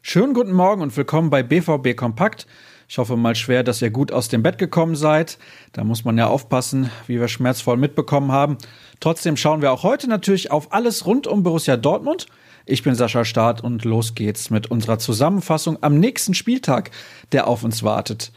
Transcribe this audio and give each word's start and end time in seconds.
Schönen 0.00 0.32
guten 0.32 0.52
Morgen 0.52 0.80
und 0.80 0.96
willkommen 0.96 1.28
bei 1.28 1.42
BVB 1.42 1.94
Kompakt. 1.94 2.46
Ich 2.88 2.96
hoffe 2.96 3.18
mal 3.18 3.34
schwer, 3.34 3.62
dass 3.62 3.82
ihr 3.82 3.90
gut 3.90 4.10
aus 4.10 4.28
dem 4.28 4.42
Bett 4.42 4.56
gekommen 4.56 4.96
seid. 4.96 5.36
Da 5.72 5.84
muss 5.84 6.06
man 6.06 6.16
ja 6.16 6.28
aufpassen, 6.28 6.90
wie 7.06 7.20
wir 7.20 7.28
schmerzvoll 7.28 7.76
mitbekommen 7.76 8.32
haben. 8.32 8.56
Trotzdem 9.00 9.36
schauen 9.36 9.60
wir 9.60 9.72
auch 9.72 9.82
heute 9.82 10.08
natürlich 10.08 10.50
auf 10.50 10.72
alles 10.72 11.04
rund 11.04 11.26
um 11.26 11.42
Borussia 11.42 11.76
Dortmund. 11.76 12.26
Ich 12.64 12.82
bin 12.82 12.94
Sascha 12.94 13.26
Staat 13.26 13.62
und 13.62 13.84
los 13.84 14.14
geht's 14.14 14.48
mit 14.48 14.70
unserer 14.70 14.98
Zusammenfassung 14.98 15.76
am 15.82 15.98
nächsten 16.00 16.32
Spieltag, 16.32 16.90
der 17.32 17.46
auf 17.46 17.62
uns 17.62 17.82
wartet. 17.82 18.32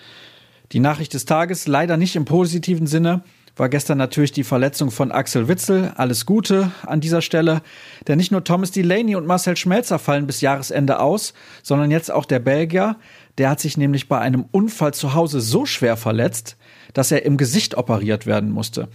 Die 0.73 0.79
Nachricht 0.81 1.13
des 1.13 1.23
Tages 1.23 1.67
leider 1.67 1.95
nicht 1.95 2.17
im 2.17 2.25
positiven 2.25 2.87
Sinne 2.87 3.23
war 3.55 3.69
gestern 3.69 3.97
natürlich 3.97 4.31
die 4.31 4.43
Verletzung 4.43 4.91
von 4.91 5.11
Axel 5.11 5.47
Witzel. 5.47 5.91
Alles 5.95 6.25
Gute 6.25 6.71
an 6.85 7.01
dieser 7.01 7.21
Stelle. 7.21 7.61
Denn 8.07 8.17
nicht 8.17 8.31
nur 8.31 8.43
Thomas 8.43 8.71
Delaney 8.71 9.15
und 9.15 9.27
Marcel 9.27 9.57
Schmelzer 9.57 9.99
fallen 9.99 10.27
bis 10.27 10.41
Jahresende 10.41 10.99
aus, 10.99 11.33
sondern 11.61 11.91
jetzt 11.91 12.11
auch 12.11 12.25
der 12.25 12.39
Belgier. 12.39 12.95
Der 13.37 13.49
hat 13.49 13.59
sich 13.59 13.77
nämlich 13.77 14.07
bei 14.07 14.19
einem 14.19 14.45
Unfall 14.51 14.93
zu 14.93 15.13
Hause 15.13 15.41
so 15.41 15.65
schwer 15.65 15.97
verletzt, 15.97 16.57
dass 16.93 17.11
er 17.11 17.25
im 17.25 17.37
Gesicht 17.37 17.77
operiert 17.77 18.25
werden 18.25 18.51
musste. 18.51 18.87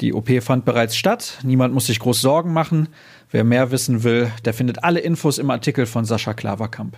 Die 0.00 0.14
OP 0.14 0.30
fand 0.42 0.64
bereits 0.64 0.96
statt. 0.96 1.38
Niemand 1.42 1.74
muss 1.74 1.86
sich 1.86 1.98
groß 1.98 2.20
Sorgen 2.20 2.52
machen. 2.52 2.88
Wer 3.30 3.44
mehr 3.44 3.70
wissen 3.72 4.04
will, 4.04 4.30
der 4.44 4.54
findet 4.54 4.84
alle 4.84 5.00
Infos 5.00 5.38
im 5.38 5.50
Artikel 5.50 5.86
von 5.86 6.04
Sascha 6.04 6.34
Klaverkamp. 6.34 6.96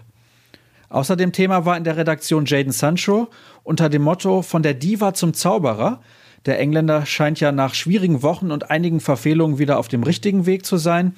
Außerdem 0.91 1.33
Thema 1.33 1.65
war 1.65 1.77
in 1.77 1.85
der 1.85 1.97
Redaktion 1.97 2.45
Jaden 2.45 2.73
Sancho 2.73 3.29
unter 3.63 3.89
dem 3.89 4.03
Motto 4.03 4.43
von 4.43 4.63
der 4.63 4.75
Diva 4.75 5.15
zum 5.15 5.35
Zauberer 5.35 6.01
der 6.47 6.59
Engländer 6.59 7.05
scheint 7.07 7.41
ja 7.41 7.53
nach 7.53 7.75
schwierigen 7.75 8.23
Wochen 8.23 8.51
und 8.51 8.71
einigen 8.71 9.01
Verfehlungen 9.01 9.59
wieder 9.59 9.79
auf 9.79 9.89
dem 9.89 10.03
richtigen 10.03 10.47
Weg 10.47 10.65
zu 10.65 10.77
sein. 10.77 11.15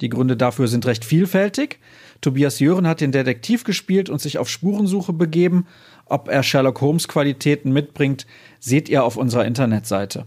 Die 0.00 0.08
Gründe 0.08 0.36
dafür 0.36 0.68
sind 0.68 0.86
recht 0.86 1.04
vielfältig. 1.04 1.78
Tobias 2.20 2.60
Jören 2.60 2.86
hat 2.86 3.00
den 3.00 3.12
Detektiv 3.12 3.64
gespielt 3.64 4.08
und 4.08 4.20
sich 4.20 4.38
auf 4.38 4.48
Spurensuche 4.48 5.12
begeben. 5.12 5.66
Ob 6.06 6.28
er 6.28 6.42
Sherlock 6.42 6.80
Holmes 6.80 7.08
Qualitäten 7.08 7.72
mitbringt, 7.72 8.26
seht 8.58 8.88
ihr 8.88 9.04
auf 9.04 9.16
unserer 9.16 9.44
Internetseite. 9.44 10.26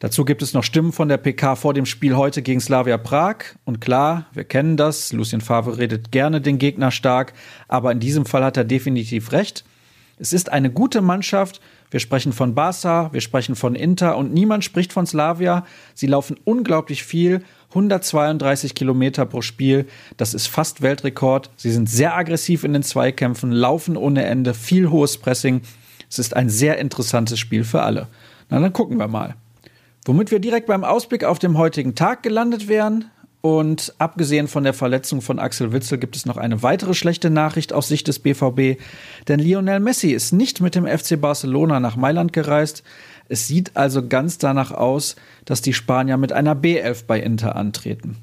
Dazu 0.00 0.24
gibt 0.24 0.42
es 0.42 0.54
noch 0.54 0.62
Stimmen 0.62 0.92
von 0.92 1.08
der 1.08 1.16
PK 1.16 1.56
vor 1.56 1.74
dem 1.74 1.86
Spiel 1.86 2.14
heute 2.14 2.42
gegen 2.42 2.60
Slavia 2.60 2.98
Prag. 2.98 3.38
Und 3.64 3.80
klar, 3.80 4.26
wir 4.32 4.44
kennen 4.44 4.76
das. 4.76 5.12
Lucien 5.12 5.40
Favre 5.40 5.76
redet 5.76 6.12
gerne 6.12 6.40
den 6.40 6.58
Gegner 6.58 6.92
stark. 6.92 7.32
Aber 7.66 7.90
in 7.90 7.98
diesem 7.98 8.24
Fall 8.24 8.44
hat 8.44 8.56
er 8.56 8.64
definitiv 8.64 9.32
recht. 9.32 9.64
Es 10.18 10.32
ist 10.32 10.50
eine 10.50 10.70
gute 10.70 11.00
Mannschaft 11.00 11.60
wir 11.90 12.00
sprechen 12.00 12.32
von 12.32 12.54
Barca, 12.54 13.10
wir 13.12 13.22
sprechen 13.22 13.56
von 13.56 13.74
Inter 13.74 14.16
und 14.16 14.32
niemand 14.32 14.62
spricht 14.62 14.92
von 14.92 15.06
Slavia. 15.06 15.64
Sie 15.94 16.06
laufen 16.06 16.36
unglaublich 16.44 17.02
viel, 17.02 17.42
132 17.70 18.74
Kilometer 18.74 19.24
pro 19.24 19.40
Spiel. 19.40 19.86
Das 20.18 20.34
ist 20.34 20.48
fast 20.48 20.82
Weltrekord. 20.82 21.50
Sie 21.56 21.70
sind 21.70 21.88
sehr 21.88 22.14
aggressiv 22.14 22.64
in 22.64 22.74
den 22.74 22.82
Zweikämpfen, 22.82 23.52
laufen 23.52 23.96
ohne 23.96 24.24
Ende, 24.24 24.52
viel 24.52 24.90
hohes 24.90 25.16
Pressing. 25.16 25.62
Es 26.10 26.18
ist 26.18 26.36
ein 26.36 26.50
sehr 26.50 26.78
interessantes 26.78 27.38
Spiel 27.38 27.64
für 27.64 27.82
alle. 27.82 28.08
Na, 28.50 28.60
dann 28.60 28.72
gucken 28.72 28.98
wir 28.98 29.08
mal. 29.08 29.34
Womit 30.04 30.30
wir 30.30 30.40
direkt 30.40 30.66
beim 30.66 30.84
Ausblick 30.84 31.24
auf 31.24 31.38
den 31.38 31.56
heutigen 31.56 31.94
Tag 31.94 32.22
gelandet 32.22 32.68
wären, 32.68 33.06
und 33.40 33.94
abgesehen 33.98 34.48
von 34.48 34.64
der 34.64 34.74
Verletzung 34.74 35.22
von 35.22 35.38
Axel 35.38 35.72
Witzel 35.72 35.98
gibt 35.98 36.16
es 36.16 36.26
noch 36.26 36.36
eine 36.36 36.62
weitere 36.62 36.94
schlechte 36.94 37.30
Nachricht 37.30 37.72
aus 37.72 37.86
Sicht 37.86 38.08
des 38.08 38.18
BVB, 38.18 38.80
denn 39.28 39.38
Lionel 39.38 39.78
Messi 39.80 40.10
ist 40.10 40.32
nicht 40.32 40.60
mit 40.60 40.74
dem 40.74 40.86
FC 40.86 41.20
Barcelona 41.20 41.78
nach 41.78 41.96
Mailand 41.96 42.32
gereist. 42.32 42.82
Es 43.28 43.46
sieht 43.46 43.76
also 43.76 44.06
ganz 44.08 44.38
danach 44.38 44.72
aus, 44.72 45.14
dass 45.44 45.62
die 45.62 45.74
Spanier 45.74 46.16
mit 46.16 46.32
einer 46.32 46.56
B11 46.56 47.04
bei 47.06 47.20
Inter 47.20 47.54
antreten. 47.54 48.16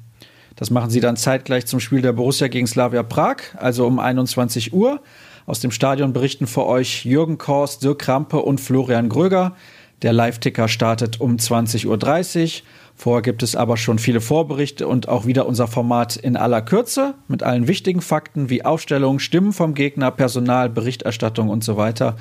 Das 0.56 0.70
machen 0.70 0.90
sie 0.90 1.00
dann 1.00 1.16
zeitgleich 1.16 1.66
zum 1.66 1.80
Spiel 1.80 2.02
der 2.02 2.12
Borussia 2.12 2.48
gegen 2.48 2.66
Slavia 2.66 3.02
Prag, 3.02 3.36
also 3.56 3.86
um 3.86 3.98
21 3.98 4.72
Uhr. 4.72 5.00
Aus 5.46 5.60
dem 5.60 5.70
Stadion 5.70 6.12
berichten 6.12 6.46
für 6.46 6.66
euch 6.66 7.04
Jürgen 7.04 7.38
Kors, 7.38 7.78
Dirk 7.78 8.00
Krampe 8.00 8.38
und 8.38 8.60
Florian 8.60 9.08
Gröger. 9.08 9.54
Der 10.02 10.12
Live-Ticker 10.12 10.68
startet 10.68 11.20
um 11.20 11.36
20.30 11.36 11.86
Uhr. 11.86 12.62
Vorher 12.94 13.22
gibt 13.22 13.42
es 13.42 13.56
aber 13.56 13.76
schon 13.76 13.98
viele 13.98 14.20
Vorberichte 14.20 14.88
und 14.88 15.08
auch 15.08 15.26
wieder 15.26 15.46
unser 15.46 15.68
Format 15.68 16.16
in 16.16 16.36
aller 16.36 16.62
Kürze 16.62 17.14
mit 17.28 17.42
allen 17.42 17.66
wichtigen 17.66 18.00
Fakten 18.00 18.50
wie 18.50 18.64
Aufstellung, 18.64 19.18
Stimmen 19.18 19.52
vom 19.52 19.74
Gegner, 19.74 20.10
Personal, 20.10 20.68
Berichterstattung 20.68 21.48
und 21.48 21.64
so 21.64 21.76
weiter. 21.76 22.16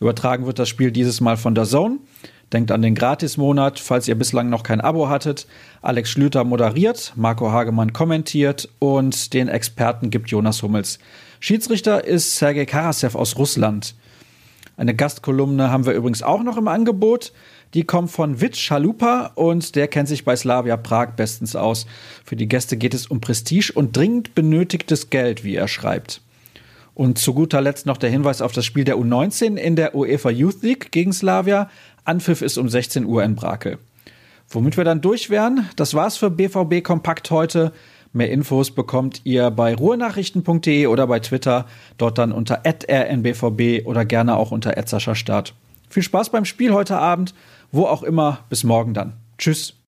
Übertragen 0.00 0.46
wird 0.46 0.58
das 0.58 0.68
Spiel 0.68 0.90
dieses 0.90 1.20
Mal 1.20 1.36
von 1.36 1.54
der 1.54 1.64
Zone. 1.64 1.98
Denkt 2.52 2.70
an 2.70 2.80
den 2.80 2.94
Gratismonat, 2.94 3.78
falls 3.78 4.08
ihr 4.08 4.14
bislang 4.14 4.48
noch 4.48 4.62
kein 4.62 4.80
Abo 4.80 5.10
hattet. 5.10 5.46
Alex 5.82 6.10
Schlüter 6.10 6.44
moderiert, 6.44 7.12
Marco 7.14 7.52
Hagemann 7.52 7.92
kommentiert 7.92 8.70
und 8.78 9.34
den 9.34 9.48
Experten 9.48 10.08
gibt 10.08 10.30
Jonas 10.30 10.62
Hummels. 10.62 10.98
Schiedsrichter 11.40 12.04
ist 12.04 12.36
Sergei 12.36 12.64
Karasev 12.64 13.16
aus 13.16 13.36
Russland. 13.36 13.94
Eine 14.78 14.94
Gastkolumne 14.94 15.72
haben 15.72 15.86
wir 15.86 15.92
übrigens 15.92 16.22
auch 16.22 16.44
noch 16.44 16.56
im 16.56 16.68
Angebot. 16.68 17.32
Die 17.74 17.82
kommt 17.82 18.12
von 18.12 18.40
Witsch 18.40 18.68
Chalupa 18.68 19.32
und 19.34 19.74
der 19.74 19.88
kennt 19.88 20.08
sich 20.08 20.24
bei 20.24 20.36
Slavia 20.36 20.76
Prag 20.76 21.16
bestens 21.16 21.56
aus. 21.56 21.84
Für 22.24 22.36
die 22.36 22.46
Gäste 22.46 22.76
geht 22.76 22.94
es 22.94 23.08
um 23.08 23.20
Prestige 23.20 23.72
und 23.74 23.96
dringend 23.96 24.36
benötigtes 24.36 25.10
Geld, 25.10 25.42
wie 25.42 25.56
er 25.56 25.66
schreibt. 25.66 26.20
Und 26.94 27.18
zu 27.18 27.34
guter 27.34 27.60
Letzt 27.60 27.86
noch 27.86 27.96
der 27.96 28.08
Hinweis 28.08 28.40
auf 28.40 28.52
das 28.52 28.64
Spiel 28.66 28.84
der 28.84 28.96
U19 28.98 29.56
in 29.56 29.74
der 29.74 29.96
UEFA 29.96 30.30
Youth 30.30 30.62
League 30.62 30.92
gegen 30.92 31.12
Slavia. 31.12 31.68
Anpfiff 32.04 32.40
ist 32.40 32.56
um 32.56 32.68
16 32.68 33.04
Uhr 33.04 33.24
in 33.24 33.34
Brakel. 33.34 33.78
Womit 34.48 34.76
wir 34.76 34.84
dann 34.84 35.00
durch 35.00 35.28
wären, 35.28 35.68
das 35.74 35.94
war's 35.94 36.16
für 36.16 36.30
BVB 36.30 36.84
Kompakt 36.84 37.32
heute. 37.32 37.72
Mehr 38.18 38.30
Infos 38.30 38.70
bekommt 38.70 39.22
ihr 39.24 39.50
bei 39.50 39.74
ruhrnachrichten.de 39.74 40.86
oder 40.86 41.06
bei 41.06 41.20
Twitter, 41.20 41.64
dort 41.96 42.18
dann 42.18 42.32
unter 42.32 42.60
rnbvb 42.66 43.86
oder 43.86 44.04
gerne 44.04 44.36
auch 44.36 44.50
unter 44.50 44.74
Start. 45.14 45.54
Viel 45.88 46.02
Spaß 46.02 46.28
beim 46.28 46.44
Spiel 46.44 46.74
heute 46.74 46.98
Abend 46.98 47.32
wo 47.72 47.86
auch 47.86 48.02
immer. 48.02 48.40
Bis 48.48 48.64
morgen 48.64 48.94
dann. 48.94 49.14
Tschüss. 49.36 49.74